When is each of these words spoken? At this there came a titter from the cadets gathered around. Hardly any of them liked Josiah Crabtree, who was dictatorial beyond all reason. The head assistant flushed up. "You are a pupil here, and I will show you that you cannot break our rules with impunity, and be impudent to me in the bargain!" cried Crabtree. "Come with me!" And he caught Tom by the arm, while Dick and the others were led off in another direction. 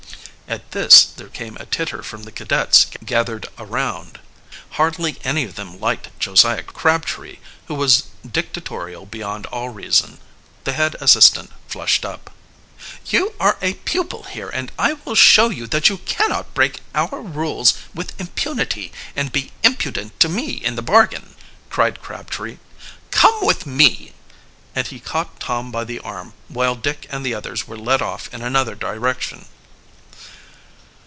At 0.51 0.71
this 0.71 1.05
there 1.05 1.29
came 1.29 1.55
a 1.55 1.65
titter 1.65 2.03
from 2.03 2.23
the 2.23 2.31
cadets 2.33 2.87
gathered 3.05 3.47
around. 3.57 4.19
Hardly 4.71 5.15
any 5.23 5.45
of 5.45 5.55
them 5.55 5.79
liked 5.79 6.09
Josiah 6.19 6.63
Crabtree, 6.63 7.37
who 7.67 7.73
was 7.75 8.03
dictatorial 8.29 9.05
beyond 9.05 9.45
all 9.45 9.69
reason. 9.69 10.19
The 10.65 10.73
head 10.73 10.97
assistant 10.99 11.53
flushed 11.69 12.03
up. 12.03 12.31
"You 13.05 13.33
are 13.39 13.57
a 13.61 13.75
pupil 13.75 14.23
here, 14.23 14.49
and 14.49 14.73
I 14.77 14.91
will 15.05 15.15
show 15.15 15.47
you 15.47 15.67
that 15.67 15.87
you 15.87 15.99
cannot 15.99 16.53
break 16.53 16.81
our 16.93 17.21
rules 17.21 17.73
with 17.95 18.19
impunity, 18.19 18.91
and 19.15 19.31
be 19.31 19.53
impudent 19.63 20.19
to 20.19 20.27
me 20.27 20.49
in 20.51 20.75
the 20.75 20.81
bargain!" 20.81 21.33
cried 21.69 22.01
Crabtree. 22.01 22.57
"Come 23.09 23.37
with 23.45 23.65
me!" 23.65 24.11
And 24.75 24.85
he 24.85 24.99
caught 24.99 25.39
Tom 25.39 25.71
by 25.71 25.85
the 25.85 25.99
arm, 26.01 26.33
while 26.49 26.75
Dick 26.75 27.07
and 27.09 27.25
the 27.25 27.33
others 27.33 27.69
were 27.69 27.77
led 27.77 28.01
off 28.01 28.27
in 28.33 28.41
another 28.41 28.75
direction. 28.75 29.45